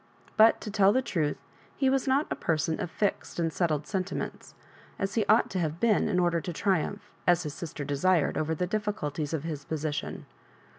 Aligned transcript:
But, 0.35 0.59
to 0.61 0.71
tell 0.71 0.91
the 0.91 1.03
truth, 1.03 1.37
he 1.77 1.87
was 1.87 2.07
not 2.07 2.25
a 2.31 2.35
person 2.35 2.79
of 2.79 2.89
fixed 2.89 3.37
and 3.37 3.53
settled 3.53 3.85
sentiments, 3.85 4.55
as 4.97 5.13
he 5.13 5.27
ought 5.27 5.51
to 5.51 5.59
have 5.59 5.79
been 5.79 6.09
in 6.09 6.19
order 6.19 6.41
to 6.41 6.51
triumph, 6.51 7.11
as 7.27 7.43
his 7.43 7.53
sister 7.53 7.85
desired, 7.85 8.35
over 8.35 8.55
the 8.55 8.65
difficulties 8.65 9.31
of 9.31 9.43
his 9.43 9.63
position. 9.63 10.25